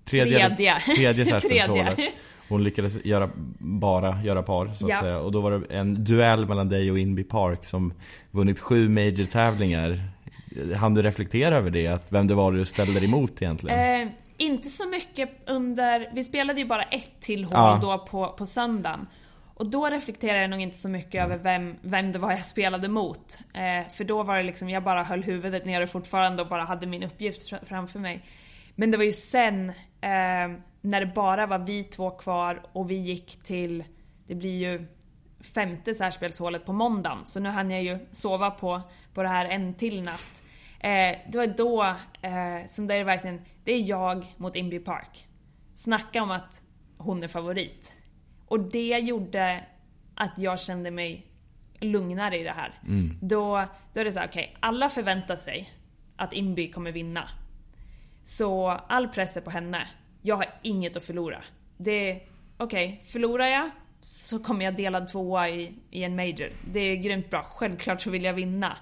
[0.06, 0.80] Tredje.
[0.96, 1.96] Tredje särspelshålet.
[1.96, 2.12] Tredje.
[2.50, 3.30] Hon lyckades göra,
[3.60, 5.00] bara göra par så att Ja.
[5.02, 5.20] säga.
[5.20, 7.94] Och då var det en duell mellan dig och Inby Park som
[8.32, 10.10] vunnit sju major-tävlingar.
[10.80, 11.88] Han du reflektera över det?
[11.88, 14.02] Att vem det var du ställde dig emot egentligen?
[14.02, 16.10] Eh, inte så mycket under...
[16.14, 17.80] Vi spelade ju bara ett till hål Ja.
[17.82, 19.08] då på, på söndagen.
[19.58, 22.88] Och då reflekterade jag nog inte så mycket över vem, vem det var jag spelade
[22.88, 23.40] mot.
[23.54, 26.88] Eh, för då var det liksom, jag bara höll huvudet nere fortfarande och bara hade
[26.88, 28.24] min uppgift fr- framför mig.
[28.76, 29.70] Men det var ju sen,
[30.02, 33.84] eh, när det bara var vi två kvar och vi gick till,
[34.28, 34.86] det blir ju
[35.54, 37.26] femte särspelshålet på måndagen.
[37.26, 38.82] Så nu hann jag ju sova på,
[39.14, 40.44] på det här en till natt.
[40.80, 41.84] Eh, det var då
[42.22, 45.28] eh, som det är verkligen, det är jag mot Inby Park.
[45.76, 46.62] Snacka om att
[46.98, 47.94] hon är favorit.
[48.48, 49.64] Och det gjorde
[50.16, 51.26] att jag kände mig
[51.80, 52.80] lugnare i det här.
[52.88, 53.18] Mm.
[53.22, 55.70] Då, då är det så här, okej, okay, alla förväntar sig
[56.16, 57.30] att Inby kommer vinna.
[58.24, 59.88] Så all press är på henne.
[60.28, 61.44] Jag har inget att förlora.
[61.78, 62.22] Det
[62.58, 66.50] okej, okay, förlorar jag så kommer jag delad tvåa i, i en major.
[66.72, 67.42] Det är grymt bra.
[67.42, 68.78] Självklart så vill jag vinna.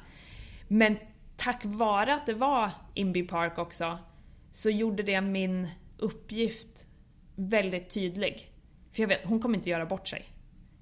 [0.68, 0.98] Men
[1.38, 3.98] tack vare att det var Inby Park också
[4.52, 6.88] så gjorde det min uppgift
[7.36, 8.52] väldigt tydlig.
[8.92, 10.26] För jag vet, hon kommer inte göra bort sig.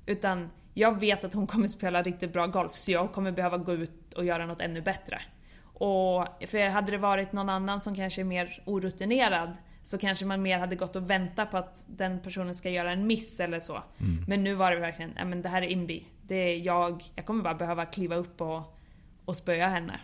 [0.06, 3.74] Utan jag vet att hon kommer spela riktigt bra golf så jag kommer behöva gå
[3.74, 5.21] ut och göra något ännu bättre.
[5.63, 10.41] Och för hade det varit någon annan som kanske är mer orutinerad så kanske man
[10.41, 13.84] mer hade gått och väntat på att den personen ska göra en miss eller så.
[14.00, 14.26] Mm.
[14.28, 16.04] Men nu var det verkligen, ja men det här är Inbi.
[16.22, 18.78] Det är jag, jag kommer bara behöva kliva upp och,
[19.26, 20.00] och spöa henne.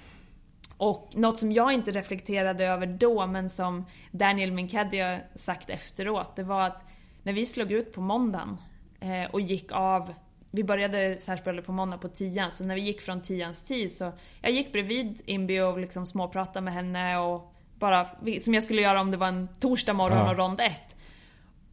[0.77, 6.43] Och något som jag inte reflekterade över då, men som Daniel Mincadia sagt efteråt, det
[6.43, 6.83] var att
[7.23, 8.57] när vi slog ut på måndagen
[8.99, 10.13] eh, och gick av
[10.51, 14.11] vi började särspelet på måndag på tian, så när vi gick från tians tid så
[14.41, 18.07] jag gick bredvid Imbi och liksom småpratade med henne och bara,
[18.41, 20.29] som jag skulle göra om det var en torsdag morgon ja.
[20.29, 20.95] och rond ett.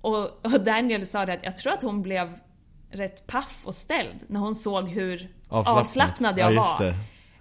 [0.01, 2.39] Och, och Daniel sa det att jag tror att hon blev
[2.91, 6.95] rätt paff och ställd när hon såg hur avslappnad, avslappnad jag ja, var.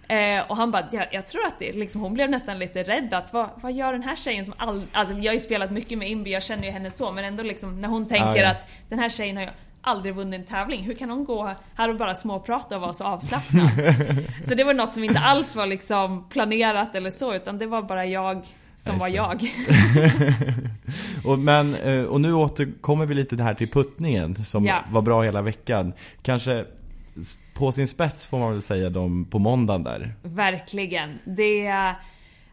[0.08, 3.14] Eh, och han bara, jag, jag, tror att det, liksom, hon blev nästan lite rädd
[3.14, 5.98] att vad, vad gör den här tjejen som all, Alltså jag har ju spelat mycket
[5.98, 8.52] med Imbi, jag känner ju henne så, men ändå liksom när hon tänker ja, ja.
[8.52, 9.50] att den här tjejen har ju
[9.84, 10.84] aldrig vunnit en tävling.
[10.84, 13.70] Hur kan hon gå här och bara småprata och vara så avslappnad?
[14.44, 17.82] så det var något som inte alls var liksom planerat eller så, utan det var
[17.82, 19.42] bara jag som var jag.
[21.26, 24.84] och, men, eh, och nu återkommer vi lite här till puttningen som ja.
[24.90, 25.94] var bra hela veckan.
[26.22, 26.66] Kanske
[27.54, 30.16] på sin spets får man väl säga dem på måndagen där.
[30.22, 31.20] Verkligen.
[31.24, 31.74] Det,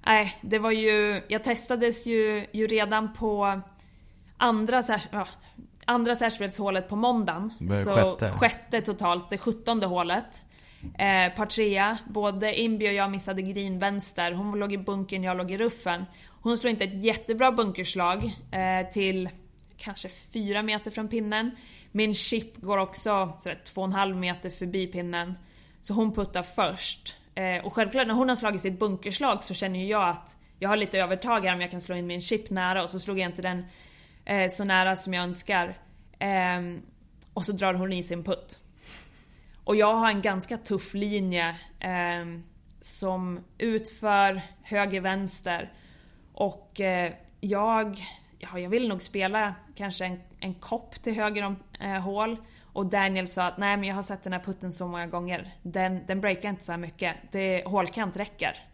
[0.07, 3.61] nej, det var ju, jag testades ju, ju redan på
[4.37, 5.27] andra, ja,
[5.90, 7.53] andra särspelshålet på måndagen.
[7.85, 8.31] Så sjätte.
[8.31, 10.42] sjätte totalt, det sjuttonde hålet.
[10.98, 14.33] Eh, par trea, både Imbi och jag missade green vänster.
[14.33, 16.05] Hon låg i bunkern, jag låg i ruffen.
[16.42, 19.29] Hon slår inte ett jättebra bunkerslag eh, till
[19.76, 21.50] kanske fyra meter från pinnen.
[21.92, 25.35] Min chip går också sådär två och en halv meter förbi pinnen.
[25.81, 27.16] Så hon puttar först.
[27.35, 30.68] Eh, och självklart när hon har slagit sitt bunkerslag så känner ju jag att jag
[30.68, 33.18] har lite övertag här om jag kan slå in min chip nära och så slog
[33.18, 33.64] jag inte den
[34.24, 35.78] eh, så nära som jag önskar.
[36.18, 36.61] Eh,
[37.35, 38.59] och så drar hon i sin putt.
[39.64, 41.48] Och jag har en ganska tuff linje
[41.80, 42.40] eh,
[42.80, 45.72] som utför höger-vänster.
[46.35, 47.96] Och eh, jag,
[48.38, 52.37] ja, jag vill nog spela kanske en, en kopp till höger om eh, hål.
[52.72, 55.54] Och Daniel sa att nej men jag har sett den här putten så många gånger.
[55.62, 57.16] Den, den breakar inte så här mycket.
[57.33, 58.64] Det, hålkant räcker.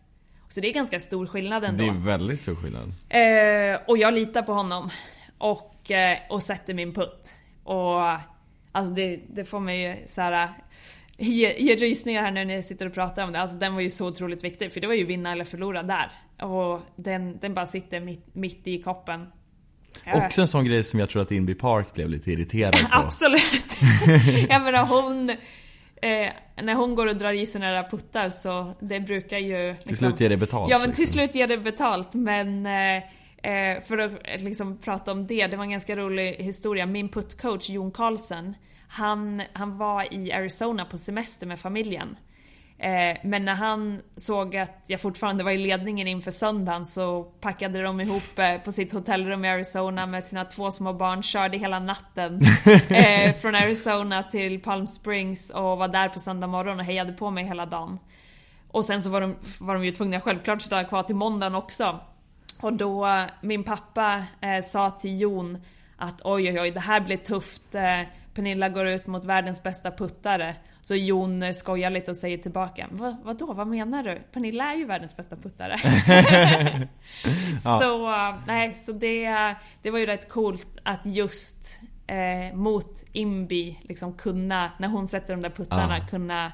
[0.49, 1.85] Så det är ganska stor skillnad ändå.
[1.85, 2.93] Det är väldigt stor skillnad.
[3.09, 4.91] Eh, och jag litar på honom.
[5.39, 7.35] Och, eh, och sätter min putt.
[7.65, 8.01] Och
[8.73, 10.49] alltså det, det får mig så här
[11.17, 13.41] ge, ge rysningar här när ni sitter och pratar om det.
[13.41, 16.11] Alltså den var ju så otroligt viktig för det var ju vinna eller förlora där.
[16.43, 19.27] Och den, den bara sitter mitt, mitt i koppen.
[20.15, 22.87] Också en sån grej som jag tror att Inby Park blev lite irriterad på.
[22.91, 23.79] Absolut!
[24.49, 25.31] jag menar hon...
[26.03, 29.69] Eh, när hon går och drar i sig några puttar så det brukar ju...
[29.73, 30.71] Liksom, till slut ger det betalt.
[30.71, 31.15] Ja men till liksom.
[31.15, 32.67] slut ger det betalt men...
[32.67, 33.03] Eh,
[33.47, 36.87] eh, för att liksom prata om det, det var en ganska rolig historia.
[36.87, 38.55] Min puttcoach Jon Karlsson
[38.89, 42.17] han, han var i Arizona på semester med familjen.
[42.79, 47.83] Eh, men när han såg att jag fortfarande var i ledningen inför söndagen så packade
[47.83, 51.79] de ihop eh, på sitt hotellrum i Arizona med sina två små barn, körde hela
[51.79, 52.41] natten
[52.89, 57.31] eh, från Arizona till Palm Springs och var där på söndag morgon och hejade på
[57.31, 57.99] mig hela dagen.
[58.71, 61.55] Och sen så var de, var de ju tvungna självklart att stanna kvar till måndagen
[61.55, 62.01] också.
[62.61, 65.59] Och då, min pappa eh, sa till Jon
[65.97, 67.75] att oj oj oj, det här blir tufft.
[67.75, 68.01] Eh,
[68.35, 70.57] Pernilla går ut mot världens bästa puttare.
[70.81, 72.87] Så Jon skojar lite och säger tillbaka.
[72.91, 74.19] Va, vadå, vad menar du?
[74.33, 75.77] Pernilla är ju världens bästa puttare.
[77.65, 77.79] ja.
[77.81, 78.09] Så,
[78.47, 84.71] nej, så det, det var ju rätt coolt att just eh, mot Imbi liksom kunna,
[84.79, 86.07] när hon sätter de där puttarna, ja.
[86.07, 86.53] kunna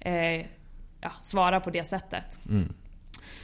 [0.00, 0.46] eh,
[1.00, 2.40] ja, svara på det sättet.
[2.48, 2.72] Mm.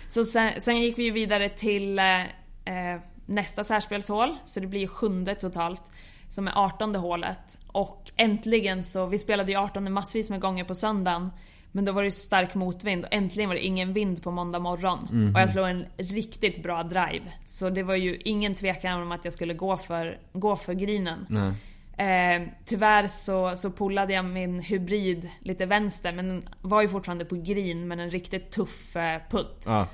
[0.09, 4.87] Så sen, sen, gick vi ju vidare till eh, eh nästa särspelshål, så det blir
[4.87, 5.83] sjunde totalt
[6.29, 7.59] som är 18 hålet.
[7.67, 11.31] Och äntligen så, vi spelade ju 18 massvis med gånger på söndagen.
[11.73, 15.33] Men då var det stark motvind och äntligen var det ingen vind på måndag morgon.
[15.35, 17.25] Och jag slog en riktigt bra drive.
[17.45, 21.27] Så det var ju ingen tvekan om att jag skulle gå för, gå för grinen.
[21.29, 21.53] Nej.
[21.99, 27.25] Eh, tyvärr så, så pullade jag min hybrid lite vänster men den var ju fortfarande
[27.25, 29.65] på green men en riktigt tuff eh, putt.
[29.67, 29.87] Ja.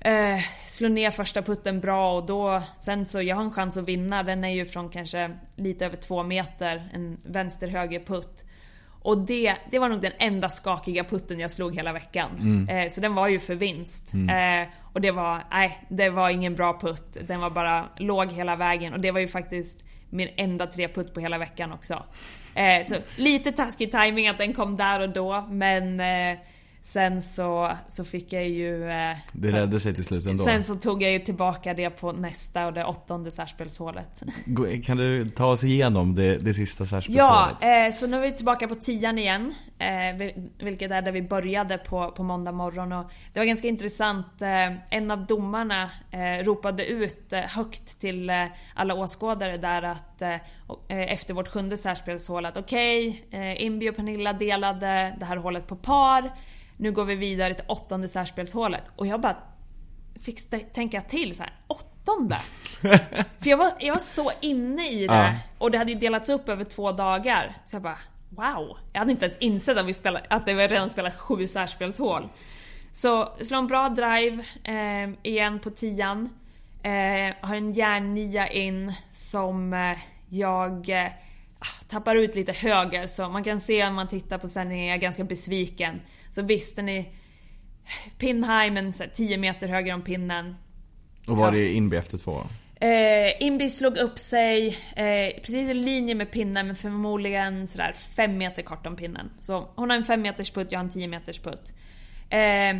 [0.00, 3.84] Eh, slog ner första putten bra och då, sen så, jag har en chans att
[3.84, 4.22] vinna.
[4.22, 8.44] Den är ju från kanske lite över två meter, en vänster-höger putt.
[9.02, 12.30] Och det, det var nog den enda skakiga putten jag slog hela veckan.
[12.70, 14.14] Eh, så den var ju för vinst.
[14.14, 17.16] Eh, och det var, nej, det var ingen bra putt.
[17.26, 21.20] Den var bara låg hela vägen och det var ju faktiskt min enda treputt på
[21.20, 22.02] hela veckan också.
[22.54, 26.38] Eh, så lite taskig timing att den kom där och då men eh,
[26.86, 28.90] sen så, så fick jag ju...
[28.90, 30.44] Eh, Det räddade sig till slut ändå.
[30.44, 34.22] Sen så tog jag ju tillbaka det på nästa och det åttonde särspelshålet.
[34.84, 37.62] Kan du ta oss igenom det, det sista Ja, särspelsåret?
[37.92, 39.54] eh, så nu är vi tillbaka på tian igen.
[39.78, 42.92] Eh, vil- vilket är där vi började på, på måndag morgon.
[42.92, 44.42] Och det var ganska intressant.
[44.42, 48.30] Eh, en av domarna eh, ropade ut eh, högt till
[48.74, 50.22] alla åskådare där att
[50.88, 55.76] efter vårt sjunde särspelshål att okej, eh, Imbi och Pernilla delade det här hålet på
[55.76, 56.32] par.
[56.76, 58.90] Nu går vi vidare till åttonde särspelshålet.
[58.96, 59.36] Och jag bara
[60.20, 60.38] fick
[60.72, 62.36] tänka till så här, åttonde?
[63.38, 65.14] För jag var, jag var så inne i det.
[65.14, 65.34] Ja.
[65.58, 67.56] Och det hade ju delats upp över två dagar.
[67.64, 68.76] Så jag bara, wow.
[68.92, 72.28] Jag hade inte ens insett att, vi spelade, att det var redan spelat sju särspelshål.
[72.92, 76.28] Så slå en bra drive eh, igen på tian.
[76.82, 81.12] Eh, har en järnnia in som eh, jag eh,
[81.88, 83.06] tappar ut lite höger.
[83.06, 86.00] Så man kan se om man tittar på sändningen, jag är ganska besviken.
[86.34, 87.04] Så visst, den är
[88.18, 90.56] pinheimen 10 meter höger om pinnen.
[91.28, 91.50] Och var ja.
[91.50, 92.42] det inby efter två?
[92.80, 98.38] Eh, Imbi slog upp sig eh, precis i linje med pinnen men förmodligen sådär 5
[98.38, 99.30] meter kort om pinnen.
[99.36, 101.72] Så hon har en 5 meters putt, jag har en 10 meters putt.
[102.30, 102.76] Eh,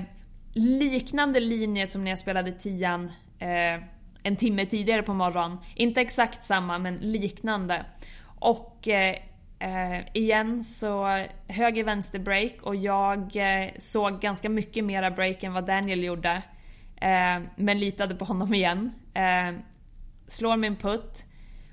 [0.52, 3.82] liknande linje som när jag spelade tian eh,
[4.22, 5.58] en timme tidigare på morgonen.
[5.74, 7.84] Inte exakt samma men liknande.
[8.38, 9.16] Och eh,
[9.64, 15.52] eh, igen så höger vänster break och jag eh, såg ganska mycket mera break än
[15.52, 16.42] vad Daniel gjorde.
[16.96, 18.92] Eh, men litade på honom igen.
[19.14, 19.54] Eh,
[20.26, 21.24] slår min putt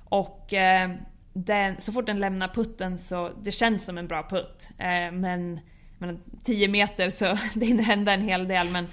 [0.04, 0.91] och eh,
[1.34, 4.69] den, så fort den lämnar putten så det känns som en bra putt.
[4.77, 5.60] Eh, men,
[5.97, 7.25] men 10 meter så
[7.56, 8.88] det hinner hända en hel del men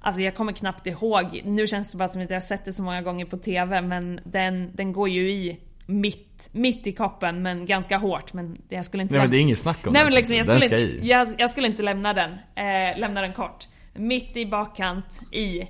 [0.00, 2.72] Alltså jag kommer knappt ihåg, nu känns det bara som att jag har sett det
[2.72, 7.42] så många gånger på TV men den, den går ju i mitt, mitt i koppen
[7.42, 10.00] men ganska hårt men jag skulle inte Nej men det är inget snack om Nej
[10.00, 10.04] det.
[10.04, 11.08] men liksom, jag Den skulle, ska inte, i.
[11.08, 12.30] jag, jag skulle inte lämna den.
[12.30, 13.68] Eh, lämna den kort.
[13.94, 15.68] Mitt i bakkant, i.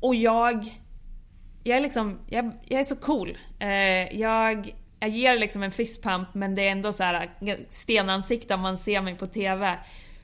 [0.00, 0.64] Och jag...
[1.64, 3.38] Jag är liksom, jag, jag är så cool.
[3.60, 7.30] Eh, jag, jag ger liksom en fistpump men det är ändå så här
[7.68, 9.78] stenansikte om man ser mig på TV.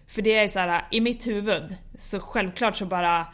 [0.08, 3.26] För det är så här i mitt huvud så självklart så bara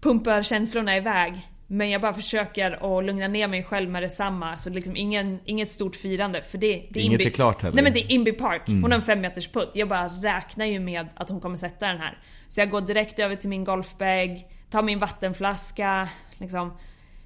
[0.00, 1.48] pumpar känslorna iväg.
[1.72, 4.56] Men jag bara försöker att lugna ner mig själv med detsamma.
[4.56, 6.42] Så liksom ingen, inget stort firande.
[6.42, 7.74] För det, det Inget Inby- är klart heller.
[7.74, 8.62] Nej men det är Inby Park.
[8.66, 9.70] Hon har en fem meters putt.
[9.74, 12.18] Jag bara räknar ju med att hon kommer sätta den här.
[12.48, 14.38] Så jag går direkt över till min golfbag,
[14.70, 16.08] tar min vattenflaska,
[16.38, 16.78] liksom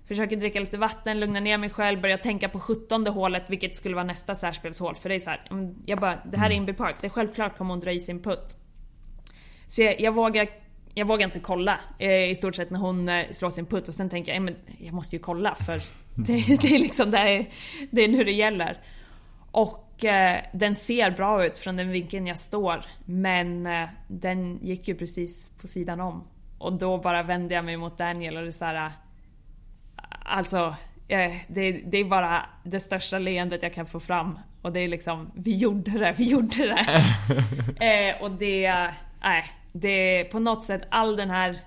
[0.09, 3.94] Försöker dricka lite vatten, lugna ner mig själv, börja tänka på 17 hålet vilket skulle
[3.94, 4.94] vara nästa särspelshål.
[4.94, 7.11] För det är så här, mm, jag bara, det här är Inby Park, det är
[7.11, 8.56] självklart kommer hon dra i sin putt.
[9.66, 10.48] Så jag, jag vågar
[10.98, 13.94] jag vågar inte kolla eh, i stort sett när hon eh, slår sin putt och
[13.94, 15.82] sen tänker jag, men jag måste ju kolla för
[16.14, 17.46] det, det är liksom det är,
[17.90, 18.78] det är nu det gäller.
[19.50, 23.68] Och eh, den ser bra ut från den vinkeln jag står men
[24.09, 26.24] den gick ju precis på sidan om.
[26.59, 28.92] Och då bara vände jag mig mot Daniel och det är så här.
[30.24, 30.74] Alltså,
[31.48, 34.38] det, det är bara det största leendet jag kan få fram.
[34.62, 38.16] Och det är liksom, vi gjorde det, vi gjorde det.
[38.20, 38.72] och det,
[39.22, 39.44] nej,
[39.80, 41.58] det är på något sätt all den här,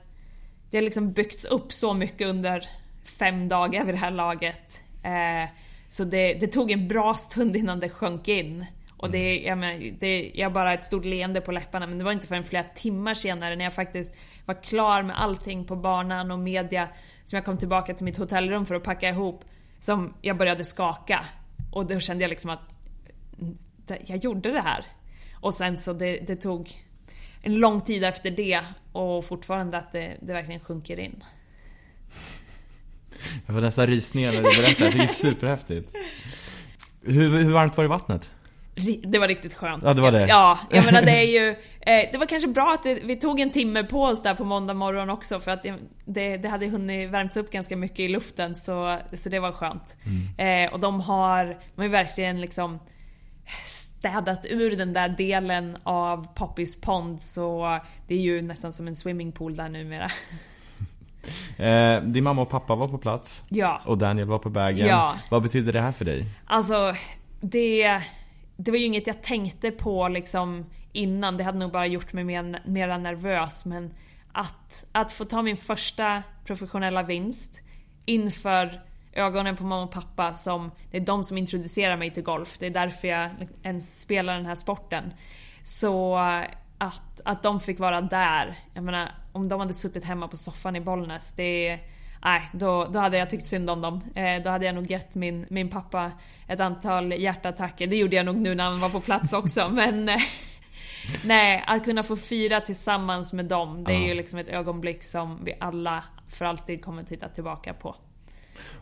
[0.70, 2.66] det har liksom byggts upp så mycket under
[3.04, 4.82] fem dagar vid det här laget.
[5.04, 5.50] Eh,
[5.88, 8.66] så det, det tog en bra stund innan det sjönk in.
[8.98, 12.12] Och det, jag, men, det, jag bara ett stort leende på läpparna men det var
[12.12, 14.14] inte förrän flera timmar senare när jag faktiskt
[14.46, 16.88] var klar med allting på banan och media
[17.24, 19.46] som jag kom tillbaka till mitt hotellrum för att packa ihop
[19.80, 21.26] som jag började skaka.
[21.72, 22.78] Och då kände jag liksom att
[23.40, 23.58] mm,
[24.06, 24.86] jag gjorde det här.
[25.34, 26.70] Och sen så det, det tog
[27.42, 31.24] en lång tid efter det och fortfarande att det, det verkligen sjunker in.
[33.46, 35.92] Jag får nästan rysningar när du berättar, det är superhäftigt.
[37.02, 38.32] Hur, hur varmt var det i vattnet?
[39.04, 39.84] Det var riktigt skönt.
[39.84, 40.28] Ja, det var det.
[40.28, 41.50] Ja, jag menar det är ju...
[41.82, 44.44] Eh, det var kanske bra att det, vi tog en timme på oss där på
[44.44, 45.66] måndag morgon också för att
[46.06, 49.96] det, det, hade hunnit värmts upp ganska mycket i luften så, så det var skönt.
[50.06, 50.66] Mm.
[50.66, 52.80] Eh, och de har, de ju verkligen liksom
[53.64, 58.96] städat ur den där delen av Poppys Pond så det är ju nästan som en
[58.96, 60.12] swimmingpool där numera.
[61.58, 63.44] Eh, din mamma och pappa var på plats.
[63.50, 63.82] Ja.
[63.86, 64.88] Och Daniel var på vägen.
[64.88, 65.16] Ja.
[65.30, 66.26] Vad betyder det här för dig?
[66.46, 66.94] Alltså,
[67.42, 68.02] det,
[68.58, 71.38] det var ju inget jag tänkte på liksom innan.
[71.38, 73.66] Det hade nog bara gjort mig mer, mera nervös.
[73.66, 73.92] Men
[74.32, 77.62] att, att få ta min första professionella vinst
[78.06, 78.82] inför
[79.14, 82.58] ögonen på mamma och pappa som, det är de som introducerar mig till golf.
[82.60, 83.30] Det är därför jag
[83.64, 85.14] ens spelar den här sporten.
[85.64, 86.18] Så
[86.78, 88.60] att, att de fick vara där.
[88.74, 91.80] Jag menar, om de hade suttit hemma på soffan i Bollnäs, det
[92.24, 94.02] Nej, då, då hade jag tyckt synd om dem.
[94.16, 96.12] Eh, då hade jag nog gett min, min pappa
[96.48, 97.88] ett antal hjärtattacker.
[97.88, 100.10] Det gjorde jag nog nu när han var på plats också, men...
[100.10, 100.16] Eh,
[101.26, 105.40] nej, att kunna få fira tillsammans med dem, det är ju liksom ett ögonblick som
[105.44, 107.96] vi alla för alltid kommer titta tillbaka på.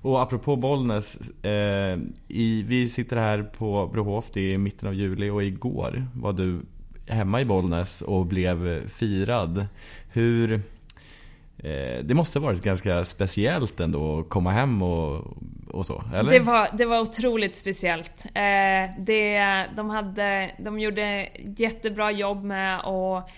[0.02, 5.30] Och apropå Bollnäs, eh, i, vi sitter här på Brohof, det är mitten av juli
[5.30, 6.62] och igår var du
[7.08, 9.68] hemma i Bollnäs och blev firad.
[10.14, 10.62] Hur...
[11.58, 16.32] Eh, det måste varit ganska speciellt ändå att komma hem och, och så, eller?
[16.32, 18.26] Det var, det var otroligt speciellt.
[18.26, 23.30] Eh, det, de, hade, de gjorde jättebra jobb med att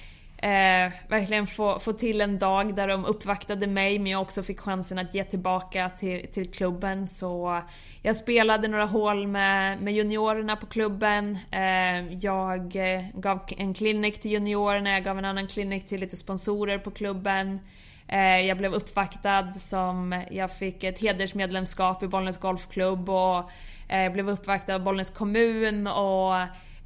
[0.41, 4.59] eh, verkligen få, få till en dag där de uppvaktade mig men jag också fick
[4.59, 7.07] chansen att ge tillbaka till, till klubben.
[7.07, 7.61] Så
[8.01, 11.37] jag spelade några hål med, med juniorerna på klubben.
[11.51, 16.17] Eh, jag eh, gav en klinik till juniorerna, jag gav en annan klinik till lite
[16.17, 17.59] sponsorer på klubben.
[18.07, 23.51] Eh, jag blev uppvaktad som, jag fick ett hedersmedlemskap i Bollnäs Golfklubb och
[23.87, 26.35] eh, blev uppvaktad av Bollnäs kommun och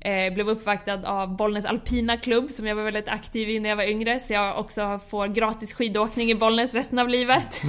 [0.04, 3.76] eh, blev uppvaktad av Bollnäs alpina klubb som jag var väldigt aktiv i när jag
[3.76, 7.62] var yngre så jag också får gratis skidåkning i Bollnäs resten av livet.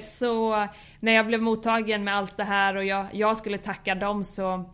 [0.02, 0.66] så
[1.00, 4.64] när jag blev mottagen med allt det här och jag, jag skulle tacka dem så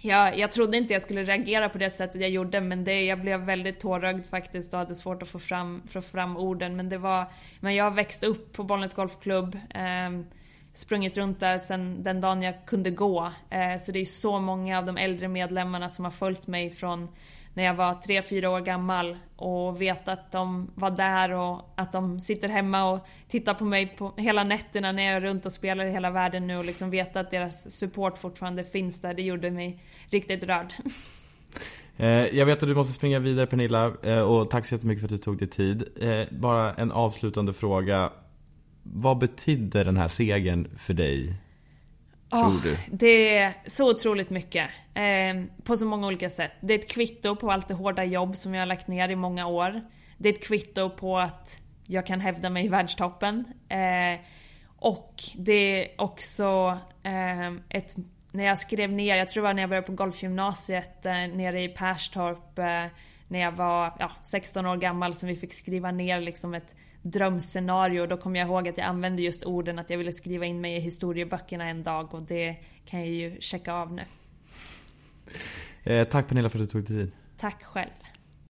[0.00, 3.20] jag, jag trodde inte jag skulle reagera på det sättet jag gjorde men det, jag
[3.20, 6.76] blev väldigt tårögd faktiskt och hade svårt att få fram, få fram orden.
[6.76, 7.24] Men det var...
[7.60, 9.54] Men jag växte upp på Bollnäs Golfklubb.
[9.54, 10.10] Eh,
[10.78, 13.32] sprungit runt där sen den dagen jag kunde gå.
[13.50, 17.08] Eh, så det är så många av de äldre medlemmarna som har följt mig från
[17.54, 22.20] när jag var 3-4 år gammal och vet att de var där och att de
[22.20, 25.84] sitter hemma och tittar på mig på hela nätterna när jag är runt och spelar
[25.84, 29.14] i hela världen nu och liksom veta att deras support fortfarande finns där.
[29.14, 30.72] Det gjorde mig riktigt rörd.
[32.00, 35.06] Eh, jag vet att du måste springa vidare Pernilla eh, och tack så jättemycket för
[35.06, 35.84] att du tog dig tid.
[36.30, 38.10] Bara en avslutande fråga.
[38.94, 41.34] Vad betyder den här segern för dig?
[42.30, 42.76] Tror oh, du?
[42.90, 44.70] Det är så otroligt mycket.
[44.94, 46.52] Eh, på så många olika sätt.
[46.60, 49.16] Det är ett kvitto på allt det hårda jobb som jag har lagt ner i
[49.16, 49.80] många år.
[50.18, 53.44] Det är ett kvitto på att jag kan hävda mig i världstoppen.
[53.68, 54.20] Eh,
[54.78, 57.96] och det är också eh, ett...
[58.32, 61.62] När jag skrev ner, jag tror det var när jag började på golfgymnasiet eh, nere
[61.62, 62.84] i Perstorp eh,
[63.28, 66.74] när jag var ja, 16 år gammal som vi fick skriva ner liksom ett
[67.10, 68.06] drömscenario.
[68.06, 70.76] Då kommer jag ihåg att jag använde just orden att jag ville skriva in mig
[70.76, 74.02] i historieböckerna en dag och det kan jag ju checka av nu.
[75.84, 77.12] Eh, tack Pernilla för att du tog dig tid.
[77.36, 77.90] Tack själv.